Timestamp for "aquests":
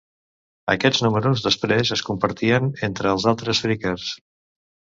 0.73-1.01